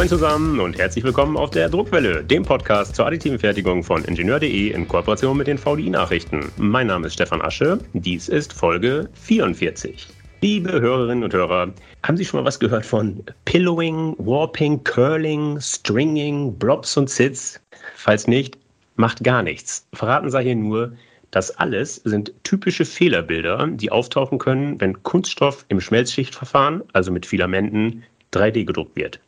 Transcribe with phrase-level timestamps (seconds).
[0.00, 4.70] Moin zusammen und herzlich willkommen auf der Druckwelle, dem Podcast zur additiven Fertigung von Ingenieur.de
[4.70, 6.50] in Kooperation mit den VDI-Nachrichten.
[6.56, 10.08] Mein Name ist Stefan Asche, dies ist Folge 44.
[10.40, 16.54] Liebe Hörerinnen und Hörer, haben Sie schon mal was gehört von Pillowing, Warping, Curling, Stringing,
[16.54, 17.60] Blobs und Sits?
[17.94, 18.56] Falls nicht,
[18.96, 19.86] macht gar nichts.
[19.92, 20.92] Verraten sei hier nur,
[21.30, 28.02] das alles sind typische Fehlerbilder, die auftauchen können, wenn Kunststoff im Schmelzschichtverfahren, also mit Filamenten,
[28.32, 29.20] 3D gedruckt wird.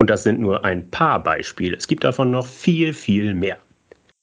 [0.00, 1.76] Und das sind nur ein paar Beispiele.
[1.76, 3.58] Es gibt davon noch viel, viel mehr.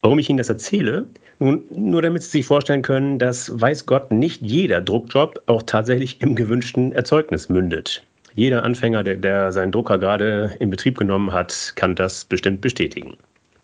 [0.01, 1.05] Warum ich Ihnen das erzähle?
[1.39, 6.21] Nun, nur damit Sie sich vorstellen können, dass, weiß Gott, nicht jeder Druckjob auch tatsächlich
[6.21, 8.03] im gewünschten Erzeugnis mündet.
[8.35, 13.17] Jeder Anfänger, der, der seinen Drucker gerade in Betrieb genommen hat, kann das bestimmt bestätigen.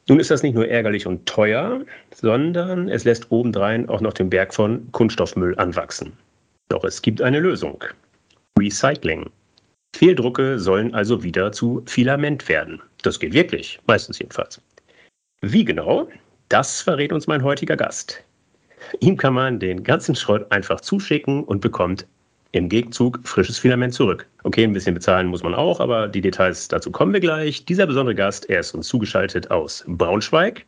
[0.07, 1.81] Nun ist das nicht nur ärgerlich und teuer,
[2.13, 6.12] sondern es lässt obendrein auch noch den Berg von Kunststoffmüll anwachsen.
[6.70, 7.84] Doch es gibt eine Lösung.
[8.57, 9.29] Recycling.
[9.93, 12.81] Fehldrucke sollen also wieder zu Filament werden.
[13.03, 14.61] Das geht wirklich, meistens jedenfalls.
[15.41, 16.07] Wie genau?
[16.49, 18.23] Das verrät uns mein heutiger Gast.
[18.99, 22.05] Ihm kann man den ganzen Schrott einfach zuschicken und bekommt
[22.51, 24.27] im Gegenzug frisches Filament zurück.
[24.43, 27.65] Okay, ein bisschen bezahlen muss man auch, aber die Details dazu kommen wir gleich.
[27.65, 30.65] Dieser besondere Gast, er ist uns zugeschaltet aus Braunschweig.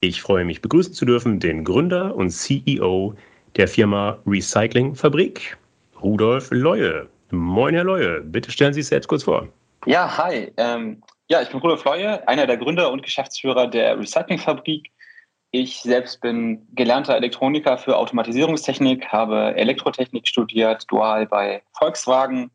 [0.00, 3.14] Ich freue mich begrüßen zu dürfen den Gründer und CEO
[3.56, 5.56] der Firma Recycling Fabrik,
[6.00, 7.08] Rudolf Leue.
[7.34, 8.20] Moin, Herr Leue.
[8.20, 9.48] Bitte stellen Sie sich selbst kurz vor.
[9.86, 10.52] Ja, hi.
[10.56, 14.90] Ähm, ja, ich bin Rudolf Leue, einer der Gründer und Geschäftsführer der Recyclingfabrik.
[15.50, 22.50] Ich selbst bin gelernter Elektroniker für Automatisierungstechnik, habe Elektrotechnik studiert, dual bei Volkswagen.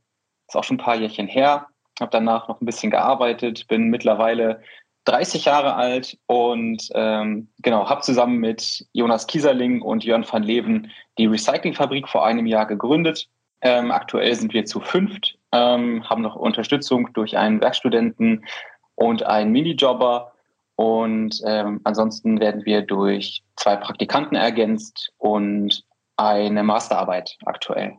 [0.47, 1.67] Ist auch schon ein paar Jährchen her.
[1.99, 4.61] Habe danach noch ein bisschen gearbeitet, bin mittlerweile
[5.05, 10.91] 30 Jahre alt und ähm, genau, habe zusammen mit Jonas Kieserling und Jörn van Leven
[11.17, 13.29] die Recyclingfabrik vor einem Jahr gegründet
[13.61, 18.45] ähm, aktuell sind wir zu fünft, ähm, haben noch Unterstützung durch einen Werkstudenten
[18.95, 20.33] und einen Minijobber.
[20.75, 25.83] Und ähm, ansonsten werden wir durch zwei Praktikanten ergänzt und
[26.15, 27.93] eine Masterarbeit aktuell.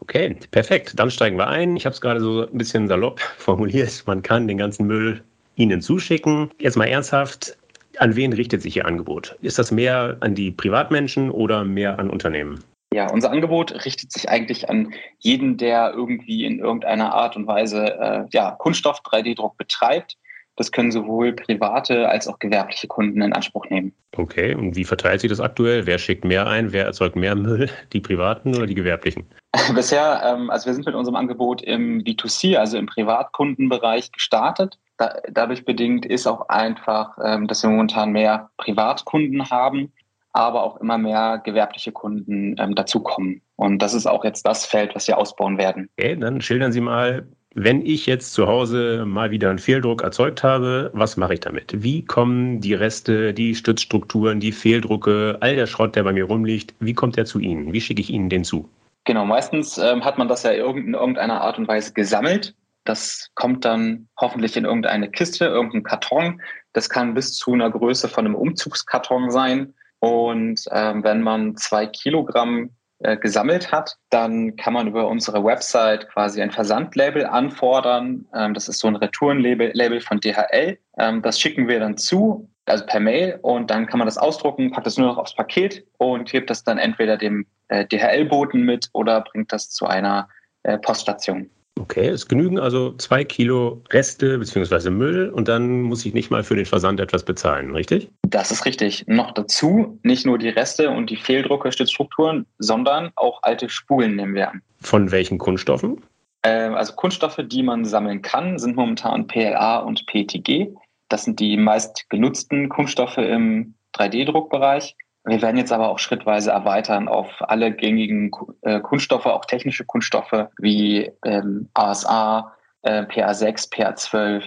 [0.00, 0.98] Okay, perfekt.
[0.98, 1.76] Dann steigen wir ein.
[1.76, 4.04] Ich habe es gerade so ein bisschen salopp formuliert.
[4.06, 5.22] Man kann den ganzen Müll
[5.56, 6.50] Ihnen zuschicken.
[6.58, 7.56] Jetzt mal ernsthaft.
[7.98, 9.36] An wen richtet sich Ihr Angebot?
[9.42, 12.62] Ist das mehr an die Privatmenschen oder mehr an Unternehmen?
[12.92, 17.98] Ja, unser Angebot richtet sich eigentlich an jeden, der irgendwie in irgendeiner Art und Weise
[18.00, 20.16] äh, ja, Kunststoff 3D-Druck betreibt.
[20.56, 23.94] Das können sowohl private als auch gewerbliche Kunden in Anspruch nehmen.
[24.16, 25.86] Okay, und wie verteilt sich das aktuell?
[25.86, 26.72] Wer schickt mehr ein?
[26.72, 27.70] Wer erzeugt mehr Müll?
[27.92, 29.24] Die privaten oder die gewerblichen?
[29.74, 34.78] Bisher, ähm, also wir sind mit unserem Angebot im B2C, also im Privatkundenbereich gestartet.
[34.98, 39.92] Da, dadurch bedingt ist auch einfach, ähm, dass wir momentan mehr Privatkunden haben
[40.32, 43.42] aber auch immer mehr gewerbliche Kunden ähm, dazukommen.
[43.56, 45.88] Und das ist auch jetzt das Feld, was wir ausbauen werden.
[45.98, 50.44] Okay, dann schildern Sie mal, wenn ich jetzt zu Hause mal wieder einen Fehldruck erzeugt
[50.44, 51.82] habe, was mache ich damit?
[51.82, 56.74] Wie kommen die Reste, die Stützstrukturen, die Fehldrucke, all der Schrott, der bei mir rumliegt,
[56.78, 57.72] wie kommt der zu Ihnen?
[57.72, 58.68] Wie schicke ich Ihnen den zu?
[59.04, 62.54] Genau, meistens ähm, hat man das ja in irgendeiner Art und Weise gesammelt.
[62.84, 66.40] Das kommt dann hoffentlich in irgendeine Kiste, irgendeinen Karton.
[66.72, 69.74] Das kann bis zu einer Größe von einem Umzugskarton sein.
[70.00, 72.70] Und ähm, wenn man zwei Kilogramm
[73.02, 78.26] äh, gesammelt hat, dann kann man über unsere Website quasi ein Versandlabel anfordern.
[78.34, 80.78] Ähm, das ist so ein Retourenlabel Label von DHL.
[80.98, 84.70] Ähm, das schicken wir dann zu, also per Mail, und dann kann man das ausdrucken,
[84.70, 88.90] packt das nur noch aufs Paket und gibt das dann entweder dem äh, DHL-Boten mit
[88.92, 90.28] oder bringt das zu einer
[90.62, 91.48] äh, Poststation.
[91.78, 94.90] Okay, es genügen also zwei Kilo Reste bzw.
[94.90, 98.10] Müll und dann muss ich nicht mal für den Versand etwas bezahlen, richtig?
[98.22, 99.04] Das ist richtig.
[99.06, 104.34] Noch dazu nicht nur die Reste und die Fehldrucke, Stützstrukturen, sondern auch alte Spulen nehmen
[104.34, 104.62] wir an.
[104.80, 106.02] Von welchen Kunststoffen?
[106.42, 110.68] Ähm, also Kunststoffe, die man sammeln kann, sind momentan PLA und PETG.
[111.08, 114.94] Das sind die meist genutzten Kunststoffe im 3D-Druckbereich.
[115.24, 118.30] Wir werden jetzt aber auch schrittweise erweitern auf alle gängigen
[118.62, 124.42] äh, Kunststoffe, auch technische Kunststoffe wie ähm, ASA, äh, PA6, PA12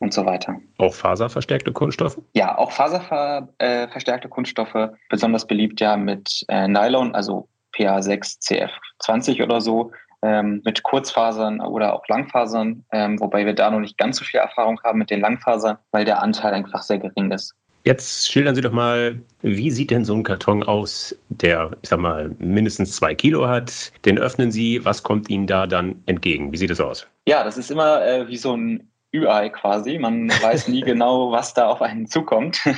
[0.00, 0.56] und so weiter.
[0.78, 2.18] Auch faserverstärkte Kunststoffe?
[2.34, 8.68] Ja, auch faserverstärkte äh, Kunststoffe, besonders beliebt ja mit äh, Nylon, also PA6,
[9.00, 9.92] CF20 oder so,
[10.22, 14.40] ähm, mit Kurzfasern oder auch Langfasern, ähm, wobei wir da noch nicht ganz so viel
[14.40, 17.54] Erfahrung haben mit den Langfasern, weil der Anteil einfach sehr gering ist.
[17.84, 21.98] Jetzt schildern Sie doch mal, wie sieht denn so ein Karton aus, der, ich sag
[21.98, 23.92] mal, mindestens zwei Kilo hat?
[24.04, 26.52] Den öffnen Sie, was kommt Ihnen da dann entgegen?
[26.52, 27.06] Wie sieht es aus?
[27.26, 29.98] Ja, das ist immer äh, wie so ein Ü-Ei quasi.
[29.98, 32.60] Man weiß nie genau, was da auf einen zukommt.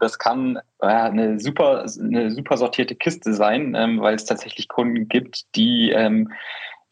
[0.00, 5.08] Das kann äh, eine, super, eine super sortierte Kiste sein, ähm, weil es tatsächlich Kunden
[5.08, 6.30] gibt, die ähm,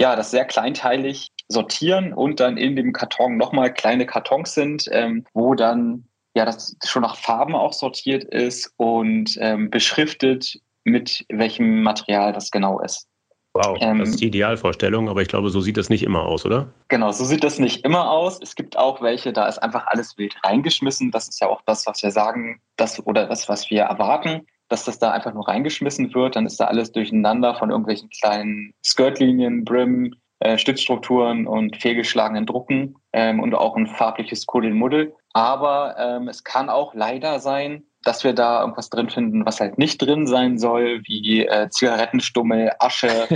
[0.00, 5.26] ja, das sehr kleinteilig sortieren und dann in dem Karton nochmal kleine Kartons sind, ähm,
[5.34, 11.82] wo dann ja das schon nach Farben auch sortiert ist und ähm, beschriftet, mit welchem
[11.82, 13.08] Material das genau ist.
[13.56, 16.44] Wow, ähm, das ist die Idealvorstellung, aber ich glaube, so sieht das nicht immer aus,
[16.44, 16.72] oder?
[16.88, 18.40] Genau, so sieht das nicht immer aus.
[18.42, 21.12] Es gibt auch welche, da ist einfach alles wild reingeschmissen.
[21.12, 24.84] Das ist ja auch das, was wir sagen, das oder das, was wir erwarten, dass
[24.84, 26.34] das da einfach nur reingeschmissen wird.
[26.34, 32.96] Dann ist da alles durcheinander von irgendwelchen kleinen Skirtlinien, Brim, äh, Stützstrukturen und fehlgeschlagenen Drucken
[33.14, 35.14] ähm, und auch ein farbliches Kuddelmuddel.
[35.32, 39.78] Aber ähm, es kann auch leider sein, dass wir da irgendwas drin finden, was halt
[39.78, 43.28] nicht drin sein soll, wie äh, Zigarettenstummel, Asche,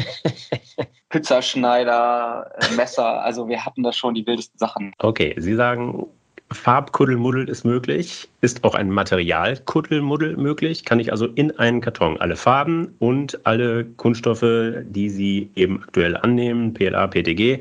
[1.09, 3.23] Pizzaschneider, äh, Messer.
[3.23, 4.93] Also wir hatten da schon die wildesten Sachen.
[4.99, 6.07] Okay, Sie sagen,
[6.51, 8.29] Farbkuddelmuddel ist möglich.
[8.41, 10.85] Ist auch ein Materialkuddelmuddel möglich?
[10.85, 16.17] Kann ich also in einen Karton alle Farben und alle Kunststoffe, die Sie eben aktuell
[16.17, 17.61] annehmen, PLA, PTG,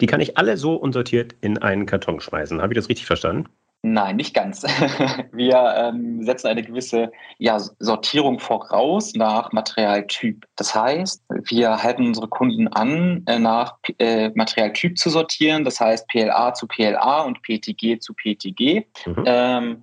[0.00, 2.60] die kann ich alle so unsortiert in einen Karton schmeißen.
[2.60, 3.48] Habe ich das richtig verstanden?
[3.82, 4.64] Nein, nicht ganz.
[5.32, 10.44] Wir ähm, setzen eine gewisse ja, Sortierung voraus nach Materialtyp.
[10.56, 15.64] Das heißt, wir halten unsere Kunden an, äh, nach äh, Materialtyp zu sortieren.
[15.64, 18.84] Das heißt PLA zu PLA und PTG zu PTG.
[19.06, 19.24] Mhm.
[19.24, 19.82] Ähm,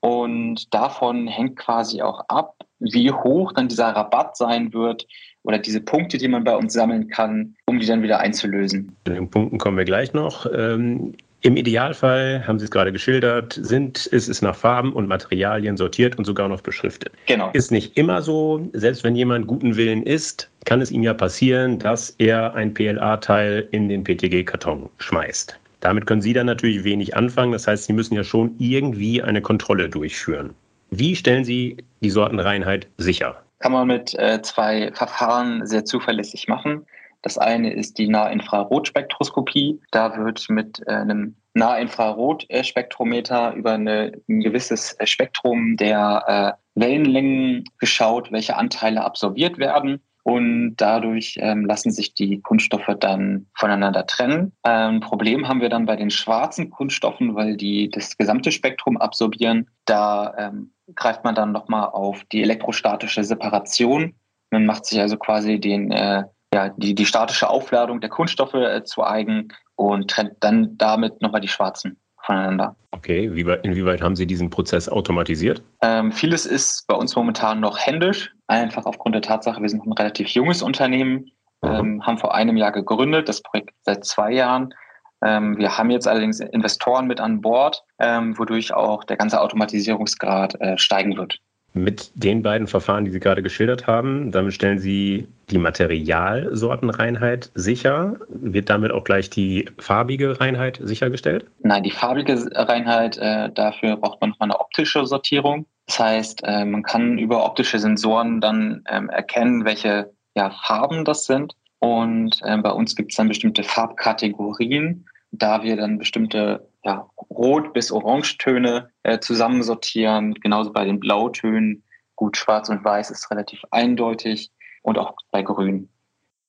[0.00, 5.06] und davon hängt quasi auch ab, wie hoch dann dieser Rabatt sein wird
[5.42, 8.96] oder diese Punkte, die man bei uns sammeln kann, um die dann wieder einzulösen.
[9.06, 10.46] Zu den Punkten kommen wir gleich noch.
[10.52, 15.78] Ähm im Idealfall, haben Sie es gerade geschildert, sind, ist es nach Farben und Materialien
[15.78, 17.12] sortiert und sogar noch beschriftet.
[17.26, 17.48] Genau.
[17.54, 18.68] Ist nicht immer so.
[18.74, 23.66] Selbst wenn jemand guten Willen ist, kann es ihm ja passieren, dass er ein PLA-Teil
[23.70, 25.58] in den PTG-Karton schmeißt.
[25.80, 27.52] Damit können Sie dann natürlich wenig anfangen.
[27.52, 30.54] Das heißt, Sie müssen ja schon irgendwie eine Kontrolle durchführen.
[30.90, 33.42] Wie stellen Sie die Sortenreinheit sicher?
[33.60, 36.84] Kann man mit äh, zwei Verfahren sehr zuverlässig machen.
[37.22, 39.78] Das eine ist die Nahinfrarotspektroskopie.
[39.90, 48.30] Da wird mit äh, einem Nahinfrarotspektrometer über eine, ein gewisses Spektrum der äh, Wellenlängen geschaut,
[48.32, 50.00] welche Anteile absorbiert werden.
[50.30, 54.52] Und dadurch ähm, lassen sich die Kunststoffe dann voneinander trennen.
[54.62, 58.96] Ein ähm, Problem haben wir dann bei den schwarzen Kunststoffen, weil die das gesamte Spektrum
[58.96, 59.68] absorbieren.
[59.86, 64.14] Da ähm, greift man dann nochmal auf die elektrostatische Separation.
[64.52, 66.22] Man macht sich also quasi den äh,
[66.54, 71.40] ja, die, die statische Aufladung der Kunststoffe äh, zu eigen und trennt dann damit nochmal
[71.40, 72.76] die schwarzen voneinander.
[72.92, 75.62] Okay, wie, inwieweit haben Sie diesen Prozess automatisiert?
[75.82, 79.92] Ähm, vieles ist bei uns momentan noch händisch, einfach aufgrund der Tatsache, wir sind ein
[79.92, 81.30] relativ junges Unternehmen,
[81.62, 84.74] ähm, haben vor einem Jahr gegründet, das Projekt seit zwei Jahren.
[85.22, 90.60] Ähm, wir haben jetzt allerdings Investoren mit an Bord, ähm, wodurch auch der ganze Automatisierungsgrad
[90.60, 91.38] äh, steigen wird.
[91.72, 98.16] Mit den beiden Verfahren, die Sie gerade geschildert haben, damit stellen Sie die Materialsortenreinheit sicher.
[98.28, 101.46] Wird damit auch gleich die farbige Reinheit sichergestellt?
[101.60, 105.66] Nein, die farbige Reinheit, äh, dafür braucht man nochmal eine optische Sortierung.
[105.90, 111.24] Das heißt, äh, man kann über optische Sensoren dann ähm, erkennen, welche ja, Farben das
[111.24, 111.56] sind.
[111.80, 117.72] Und äh, bei uns gibt es dann bestimmte Farbkategorien, da wir dann bestimmte ja, Rot-
[117.72, 120.34] bis Orangetöne äh, zusammensortieren.
[120.34, 121.82] Genauso bei den Blautönen.
[122.14, 125.88] Gut, Schwarz und Weiß ist relativ eindeutig und auch bei Grün.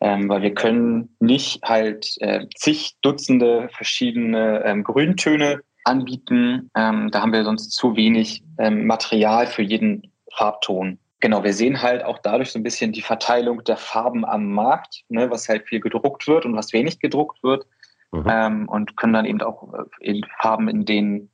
[0.01, 6.69] Ähm, weil wir können nicht halt äh, zig Dutzende verschiedene ähm, Grüntöne anbieten.
[6.75, 10.99] Ähm, da haben wir sonst zu wenig ähm, Material für jeden Farbton.
[11.19, 15.03] Genau, wir sehen halt auch dadurch so ein bisschen die Verteilung der Farben am Markt,
[15.09, 17.65] ne, was halt viel gedruckt wird und was wenig gedruckt wird
[18.11, 18.25] mhm.
[18.27, 21.29] ähm, und können dann eben auch äh, in Farben in den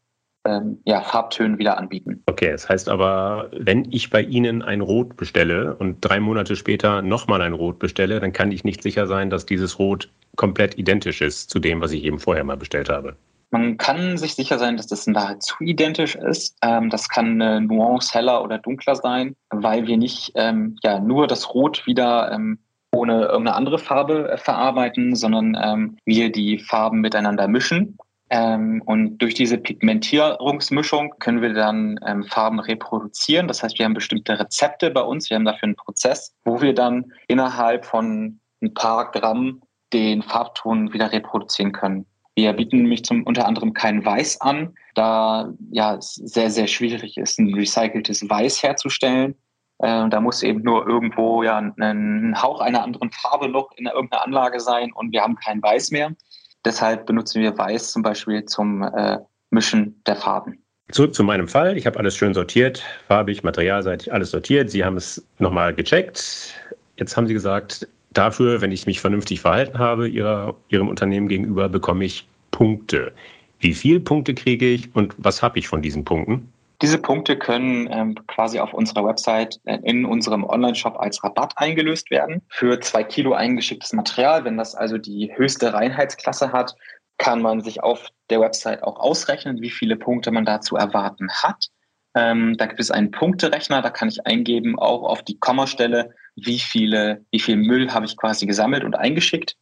[0.46, 2.24] ähm, ja, Farbtönen wieder anbieten.
[2.26, 7.02] Okay, das heißt aber, wenn ich bei Ihnen ein Rot bestelle und drei Monate später
[7.02, 11.22] nochmal ein Rot bestelle, dann kann ich nicht sicher sein, dass dieses Rot komplett identisch
[11.22, 13.16] ist zu dem, was ich eben vorher mal bestellt habe.
[13.50, 16.58] Man kann sich sicher sein, dass das nahezu identisch ist.
[16.62, 21.28] Ähm, das kann eine Nuance heller oder dunkler sein, weil wir nicht ähm, ja, nur
[21.28, 22.60] das Rot wieder ähm,
[22.92, 27.98] ohne irgendeine andere Farbe äh, verarbeiten, sondern ähm, wir die Farben miteinander mischen.
[28.30, 33.48] Ähm, und durch diese Pigmentierungsmischung können wir dann ähm, Farben reproduzieren.
[33.48, 36.74] Das heißt, wir haben bestimmte Rezepte bei uns, wir haben dafür einen Prozess, wo wir
[36.74, 39.62] dann innerhalb von ein paar Gramm
[39.94, 42.06] den Farbton wieder reproduzieren können.
[42.38, 47.18] Wir bieten nämlich zum unter anderem kein Weiß an, da ja es sehr, sehr schwierig
[47.18, 49.34] ist, ein recyceltes Weiß herzustellen.
[49.80, 54.24] Äh, da muss eben nur irgendwo ja ein Hauch einer anderen Farbe noch in irgendeiner
[54.24, 56.12] Anlage sein und wir haben kein Weiß mehr.
[56.64, 59.18] Deshalb benutzen wir Weiß zum Beispiel zum äh,
[59.50, 60.64] Mischen der Farben.
[60.92, 61.76] Zurück zu meinem Fall.
[61.76, 64.70] Ich habe alles schön sortiert, farbig, materialseitig, alles sortiert.
[64.70, 66.54] Sie haben es nochmal gecheckt.
[66.98, 67.88] Jetzt haben Sie gesagt,
[68.18, 73.14] dafür, wenn ich mich vernünftig verhalten habe, ihrer, Ihrem Unternehmen gegenüber, bekomme ich Punkte.
[73.60, 76.52] Wie viele Punkte kriege ich und was habe ich von diesen Punkten?
[76.82, 82.12] Diese Punkte können ähm, quasi auf unserer Website äh, in unserem Online-Shop als Rabatt eingelöst
[82.12, 84.46] werden für zwei Kilo eingeschicktes Material.
[84.46, 86.76] Wenn das also die höchste Reinheitsklasse hat,
[87.18, 91.30] kann man sich auf der Website auch ausrechnen, wie viele Punkte man da zu erwarten
[91.32, 91.70] hat.
[92.16, 96.60] Ähm, da gibt es einen Punkterechner, da kann ich eingeben, auch auf die Kommastelle, wie
[96.60, 99.56] viele, wie viel Müll habe ich quasi gesammelt und eingeschickt,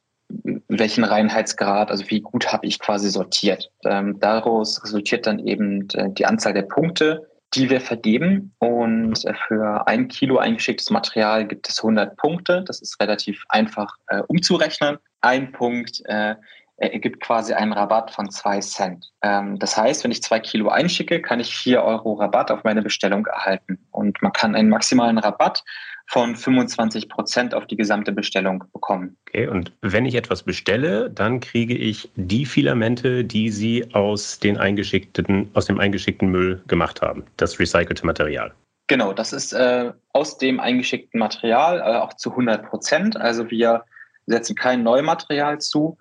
[0.68, 3.72] welchen Reinheitsgrad, also wie gut habe ich quasi sortiert.
[3.86, 8.54] Ähm, daraus resultiert dann eben äh, die Anzahl der Punkte, die wir vergeben.
[8.60, 12.64] Und äh, für ein Kilo eingeschicktes Material gibt es 100 Punkte.
[12.68, 14.98] Das ist relativ einfach äh, umzurechnen.
[15.22, 16.36] Ein Punkt äh,
[16.78, 19.12] ergibt quasi einen Rabatt von zwei Cent.
[19.22, 22.82] Ähm, das heißt, wenn ich zwei Kilo einschicke, kann ich vier Euro Rabatt auf meine
[22.82, 23.80] Bestellung erhalten.
[23.92, 25.64] Und man kann einen maximalen Rabatt
[26.08, 29.18] von 25 Prozent auf die gesamte Bestellung bekommen.
[29.28, 34.58] Okay, und wenn ich etwas bestelle, dann kriege ich die Filamente, die Sie aus, den
[34.58, 38.54] eingeschickten, aus dem eingeschickten Müll gemacht haben, das recycelte Material.
[38.88, 43.18] Genau, das ist äh, aus dem eingeschickten Material äh, auch zu 100 Prozent.
[43.18, 43.84] Also wir
[44.28, 45.98] setzen kein Neumaterial zu,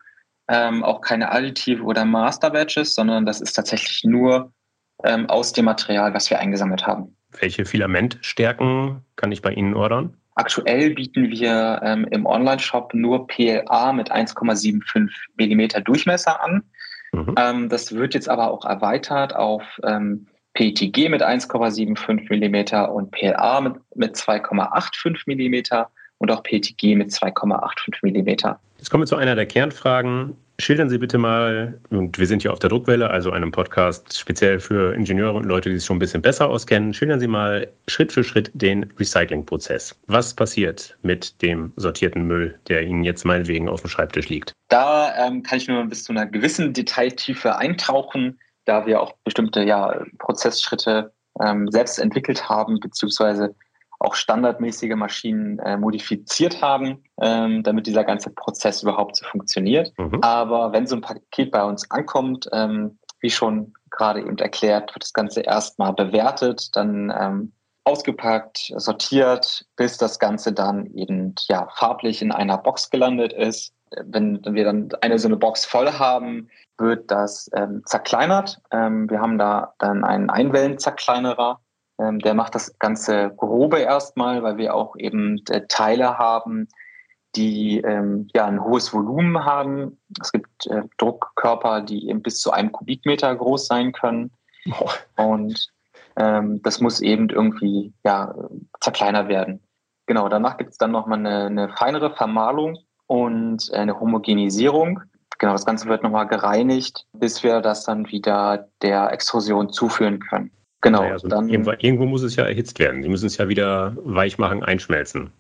[0.49, 4.53] ähm, auch keine Additive oder Master Batches, sondern das ist tatsächlich nur
[5.03, 7.17] ähm, aus dem Material, was wir eingesammelt haben.
[7.41, 10.17] Welche Filamentstärken kann ich bei Ihnen ordern?
[10.37, 16.63] Aktuell bieten wir ähm, im Online-Shop nur PLA mit 1,75 Millimeter Durchmesser an.
[17.13, 17.35] Mhm.
[17.39, 23.61] Ähm, das wird jetzt aber auch erweitert auf ähm, PETG mit 1,75 Millimeter und PLA
[23.61, 28.59] mit, mit 2,85 Millimeter und auch PETG mit 2,85 Millimeter.
[28.79, 30.37] Jetzt kommen wir zu einer der Kernfragen.
[30.61, 34.61] Schildern Sie bitte mal, und wir sind hier auf der Druckwelle, also einem Podcast speziell
[34.61, 36.95] für Ingenieure und Leute, die sich schon ein bisschen besser auskennen.
[36.95, 39.99] Schildern Sie mal Schritt für Schritt den Recyclingprozess.
[40.07, 44.53] Was passiert mit dem sortierten Müll, der Ihnen jetzt meinetwegen auf dem Schreibtisch liegt?
[44.69, 49.65] Da ähm, kann ich nur bis zu einer gewissen Detailtiefe eintauchen, da wir auch bestimmte
[49.65, 53.57] ja, Prozessschritte ähm, selbst entwickelt haben, beziehungsweise
[53.99, 59.93] auch standardmäßige Maschinen äh, modifiziert haben, ähm, damit dieser ganze Prozess überhaupt so funktioniert.
[59.99, 60.21] Mhm.
[60.23, 65.03] Aber wenn so ein Paket bei uns ankommt, ähm, wie schon gerade eben erklärt, wird
[65.03, 67.53] das Ganze erstmal bewertet, dann ähm,
[67.85, 73.73] ausgepackt, sortiert, bis das Ganze dann eben ja farblich in einer Box gelandet ist.
[74.05, 76.49] Wenn wir dann eine so eine Box voll haben,
[76.79, 78.61] wird das ähm, zerkleinert.
[78.73, 81.61] Ähm, wir haben da dann einen Einwellenzerkleinerer,
[81.99, 86.69] ähm, der macht das ganze Grobe erstmal, weil wir auch eben äh, Teile haben,
[87.37, 89.99] die ähm, ja ein hohes Volumen haben.
[90.21, 94.31] Es gibt äh, Druckkörper, die eben bis zu einem Kubikmeter groß sein können.
[94.81, 94.91] Oh.
[95.17, 95.69] Und
[96.17, 98.35] ähm, das muss eben irgendwie ja
[98.81, 99.61] zerkleinert werden.
[100.07, 105.01] Genau, danach gibt es dann nochmal eine, eine feinere Vermahlung und eine Homogenisierung.
[105.39, 110.51] Genau, das Ganze wird nochmal gereinigt, bis wir das dann wieder der Extrusion zuführen können.
[110.85, 111.01] Genau.
[111.01, 113.03] Naja, also dann, irgendwo, muss es ja erhitzt werden.
[113.03, 115.33] Sie müssen es ja wieder weich machen, einschmelzen.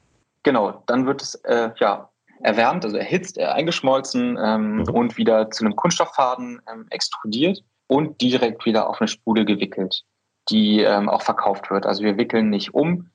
[0.42, 2.08] Genau, dann wird es äh, ja
[2.40, 4.88] erwärmt, also erhitzt, äh, eingeschmolzen ähm, mhm.
[4.88, 10.02] und wieder zu einem Kunststofffaden ähm, extrudiert und direkt wieder auf eine Spule gewickelt,
[10.48, 11.84] die ähm, auch verkauft wird.
[11.84, 13.10] Also wir wickeln nicht um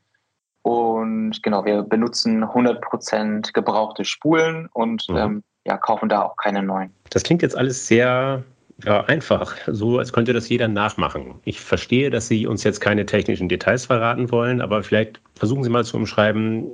[0.61, 5.17] und genau, wir benutzen 100% gebrauchte Spulen und mhm.
[5.17, 6.93] Ähm, ja, kaufen da auch keine neuen.
[7.09, 8.43] Das klingt jetzt alles sehr
[8.85, 9.55] ja, einfach.
[9.67, 11.39] So, als könnte das jeder nachmachen.
[11.43, 15.69] Ich verstehe, dass Sie uns jetzt keine technischen Details verraten wollen, aber vielleicht versuchen Sie
[15.69, 16.71] mal zu umschreiben,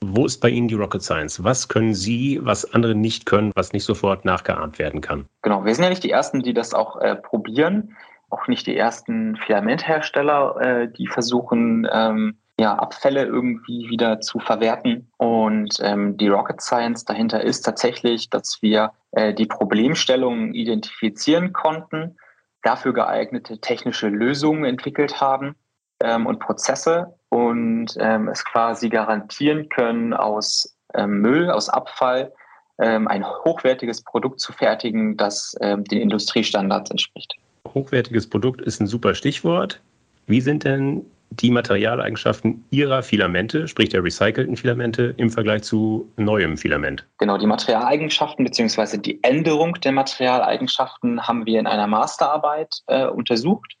[0.00, 1.42] wo ist bei Ihnen die Rocket Science?
[1.42, 5.26] Was können Sie, was andere nicht können, was nicht sofort nachgeahmt werden kann?
[5.42, 7.96] Genau, wir sind ja nicht die Ersten, die das auch äh, probieren,
[8.30, 15.10] auch nicht die ersten Filamenthersteller, äh, die versuchen, ähm, ja, Abfälle irgendwie wieder zu verwerten.
[15.16, 22.16] Und ähm, die Rocket Science dahinter ist tatsächlich, dass wir äh, die Problemstellungen identifizieren konnten,
[22.62, 25.54] dafür geeignete technische Lösungen entwickelt haben
[26.00, 32.32] ähm, und Prozesse und ähm, es quasi garantieren können, aus ähm, Müll, aus Abfall
[32.80, 37.34] ähm, ein hochwertiges Produkt zu fertigen, das ähm, den Industriestandards entspricht.
[37.72, 39.80] Hochwertiges Produkt ist ein super Stichwort.
[40.26, 46.56] Wie sind denn die Materialeigenschaften ihrer Filamente, sprich der recycelten Filamente, im Vergleich zu neuem
[46.56, 47.06] Filament?
[47.18, 48.98] Genau, die Materialeigenschaften bzw.
[48.98, 53.76] die Änderung der Materialeigenschaften haben wir in einer Masterarbeit äh, untersucht.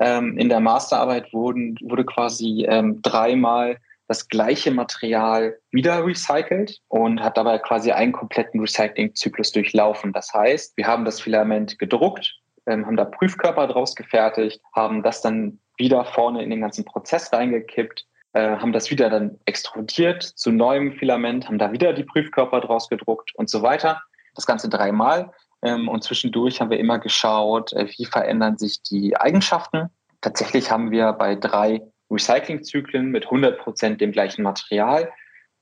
[0.00, 7.20] Ähm, in der Masterarbeit wurden, wurde quasi ähm, dreimal das gleiche Material wieder recycelt und
[7.20, 10.12] hat dabei quasi einen kompletten Recyclingzyklus durchlaufen.
[10.12, 12.34] Das heißt, wir haben das Filament gedruckt,
[12.66, 17.32] ähm, haben da Prüfkörper draus gefertigt, haben das dann wieder vorne in den ganzen Prozess
[17.32, 22.60] reingekippt äh, haben das wieder dann extrudiert zu neuem Filament, haben da wieder die Prüfkörper
[22.60, 24.02] draus gedruckt und so weiter.
[24.34, 25.32] Das Ganze dreimal.
[25.62, 29.88] Ähm, und zwischendurch haben wir immer geschaut, äh, wie verändern sich die Eigenschaften.
[30.20, 35.10] Tatsächlich haben wir bei drei Recyclingzyklen mit 100 Prozent dem gleichen Material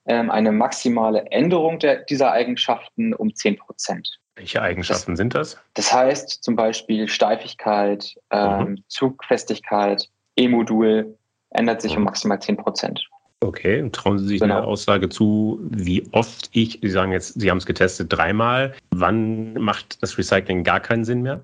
[0.05, 4.19] ähm, eine maximale Änderung der, dieser Eigenschaften um 10 Prozent.
[4.37, 5.59] Welche Eigenschaften das, sind das?
[5.73, 8.83] Das heißt zum Beispiel Steifigkeit, ähm, mhm.
[8.87, 11.17] Zugfestigkeit, E-Modul
[11.49, 11.99] ändert sich mhm.
[11.99, 13.09] um maximal 10 Prozent.
[13.39, 14.57] Okay, trauen Sie sich genau.
[14.57, 18.73] eine Aussage zu, wie oft ich, Sie sagen jetzt, Sie haben es getestet dreimal.
[18.89, 21.41] Wann macht das Recycling gar keinen Sinn mehr?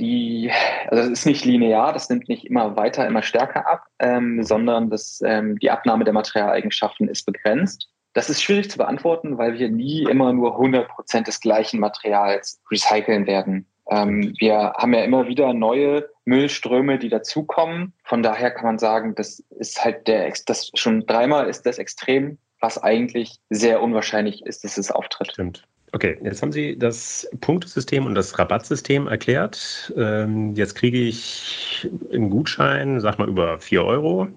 [0.00, 0.50] Die,
[0.88, 4.90] also das ist nicht linear, das nimmt nicht immer weiter, immer stärker ab, ähm, sondern
[4.90, 7.88] das, ähm, die Abnahme der Materialeigenschaften ist begrenzt.
[8.14, 12.60] Das ist schwierig zu beantworten, weil wir nie immer nur 100 Prozent des gleichen Materials
[12.70, 13.66] recyceln werden.
[13.90, 17.92] Ähm, wir haben ja immer wieder neue Müllströme, die dazukommen.
[18.04, 22.38] Von daher kann man sagen, das ist halt der, das schon dreimal ist das extrem,
[22.60, 25.32] was eigentlich sehr unwahrscheinlich ist, dass es auftritt.
[25.32, 25.66] Stimmt.
[25.92, 29.90] Okay, jetzt haben Sie das Punktesystem und das Rabattsystem erklärt.
[29.96, 34.28] Ähm, jetzt kriege ich einen Gutschein, sag mal über 4 Euro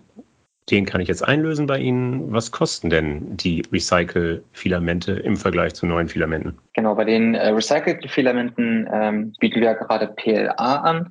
[0.70, 2.32] den kann ich jetzt einlösen bei Ihnen.
[2.32, 6.58] Was kosten denn die Recycle-Filamente im Vergleich zu neuen Filamenten?
[6.74, 11.10] Genau, bei den äh, Recycle-Filamenten ähm, bieten wir gerade PLA an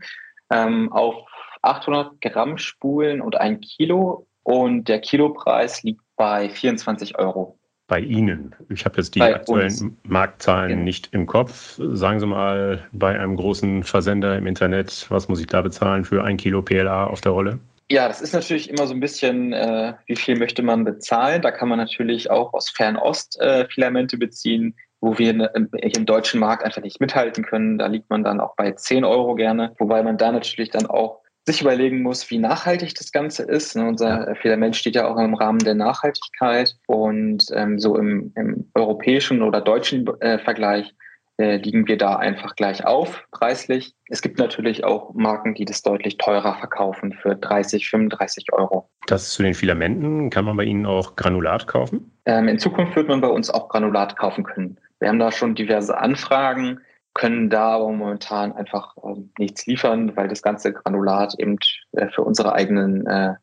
[0.50, 1.14] ähm, auf
[1.62, 7.58] 800 Gramm Spulen und ein Kilo und der Kilopreis liegt bei 24 Euro.
[7.86, 8.54] Bei Ihnen.
[8.68, 9.84] Ich habe jetzt die bei aktuellen uns.
[10.04, 10.84] Marktzahlen genau.
[10.84, 11.80] nicht im Kopf.
[11.92, 16.22] Sagen Sie mal, bei einem großen Versender im Internet, was muss ich da bezahlen für
[16.22, 17.58] ein Kilo PLA auf der Rolle?
[17.92, 21.42] Ja, das ist natürlich immer so ein bisschen, äh, wie viel möchte man bezahlen.
[21.42, 26.06] Da kann man natürlich auch aus Fernost äh, Filamente beziehen, wo wir ne, im, im
[26.06, 27.78] deutschen Markt einfach nicht mithalten können.
[27.78, 31.18] Da liegt man dann auch bei 10 Euro gerne, wobei man da natürlich dann auch
[31.46, 33.74] sich überlegen muss, wie nachhaltig das Ganze ist.
[33.74, 38.70] Ne, unser Filament steht ja auch im Rahmen der Nachhaltigkeit und ähm, so im, im
[38.74, 40.94] europäischen oder deutschen äh, Vergleich
[41.40, 43.94] äh, liegen wir da einfach gleich auf preislich.
[44.08, 48.90] Es gibt natürlich auch Marken, die das deutlich teurer verkaufen für 30, 35 Euro.
[49.06, 50.28] Das zu den Filamenten.
[50.28, 52.12] Kann man bei Ihnen auch Granulat kaufen?
[52.26, 54.78] Ähm, in Zukunft wird man bei uns auch Granulat kaufen können.
[54.98, 56.80] Wir haben da schon diverse Anfragen,
[57.14, 61.56] können da aber momentan einfach äh, nichts liefern, weil das ganze Granulat eben
[61.92, 63.34] äh, für unsere eigenen äh,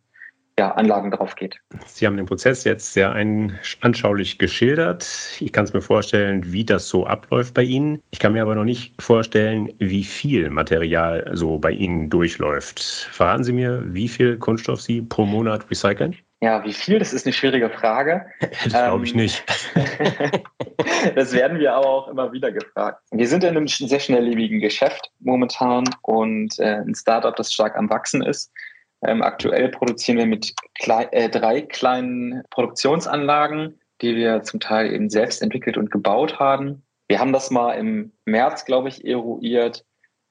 [0.59, 1.59] ja, Anlagen drauf geht.
[1.85, 3.15] Sie haben den Prozess jetzt sehr
[3.81, 5.07] anschaulich geschildert.
[5.39, 8.01] Ich kann es mir vorstellen, wie das so abläuft bei Ihnen.
[8.11, 12.81] Ich kann mir aber noch nicht vorstellen, wie viel Material so bei Ihnen durchläuft.
[13.11, 16.15] Verraten Sie mir, wie viel Kunststoff Sie pro Monat recyceln?
[16.39, 16.99] Ja, wie viel?
[16.99, 18.25] Das ist eine schwierige Frage.
[18.63, 19.43] Das glaube ich ähm, nicht.
[21.15, 23.01] das werden wir aber auch immer wieder gefragt.
[23.11, 27.89] Wir sind in einem sehr schnelllebigen Geschäft momentan und äh, ein Startup, das stark am
[27.89, 28.51] Wachsen ist.
[29.05, 35.09] Ähm, aktuell produzieren wir mit klei äh, drei kleinen Produktionsanlagen, die wir zum Teil eben
[35.09, 36.83] selbst entwickelt und gebaut haben.
[37.07, 39.85] Wir haben das mal im März, glaube ich, eruiert,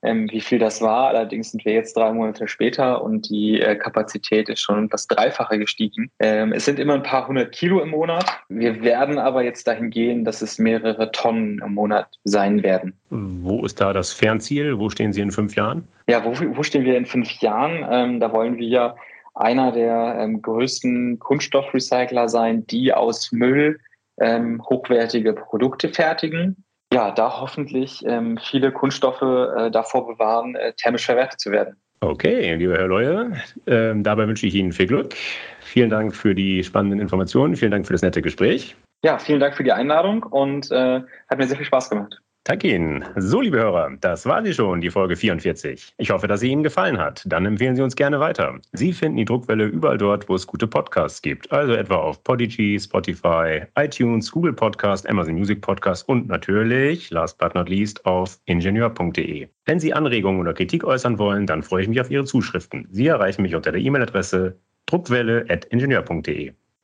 [0.07, 1.09] ähm, wie viel das war.
[1.09, 5.59] Allerdings sind wir jetzt drei Monate später und die äh, Kapazität ist schon das Dreifache
[5.59, 6.11] gestiegen.
[6.21, 8.25] Ähm, es sind immer ein paar hundert Kilo im Monat.
[8.49, 12.95] Wir werden aber jetzt dahin gehen, dass es mehrere Tonnen im Monat sein werden.
[13.11, 14.79] Wo ist da das Fernziel?
[14.79, 15.87] Wo stehen Sie in fünf Jahren?
[16.09, 17.85] Ja, wo, wo stehen wir in fünf Jahren?
[17.91, 18.97] Ähm, da wollen wir
[19.35, 23.79] einer der ähm, größten Kunststoffrecycler sein, die aus Müll
[24.19, 26.65] ähm, hochwertige Produkte fertigen
[26.97, 31.77] ja, da hoffentlich ähm, viele Kunststoffe äh, davor bewahren, äh, thermisch verwertet zu werden.
[32.01, 33.33] Okay, lieber Herr Leue,
[33.67, 35.15] äh, dabei wünsche ich Ihnen viel Glück.
[35.61, 37.55] Vielen Dank für die spannenden Informationen.
[37.55, 38.77] Vielen Dank für das nette Gespräch.
[39.05, 42.19] Ja, vielen Dank für die Einladung und äh, hat mir sehr viel Spaß gemacht.
[42.47, 43.05] Danke Ihnen.
[43.17, 45.95] So, liebe Hörer, das war sie schon, die Folge 44.
[45.99, 47.25] Ich hoffe, dass sie Ihnen gefallen hat.
[47.27, 48.61] Dann empfehlen Sie uns gerne weiter.
[48.71, 51.51] Sie finden die Druckwelle überall dort, wo es gute Podcasts gibt.
[51.51, 57.53] Also etwa auf Podigy, Spotify, iTunes, Google Podcast, Amazon Music Podcast und natürlich, last but
[57.57, 59.49] not least, auf ingenieur.de.
[59.65, 62.87] Wenn Sie Anregungen oder Kritik äußern wollen, dann freue ich mich auf Ihre Zuschriften.
[62.93, 64.57] Sie erreichen mich unter der E-Mail-Adresse
[64.87, 66.53] druckwelle.ingenieur.de.